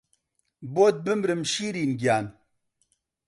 [0.73, 2.25] بۆت بمرم شیرین گیان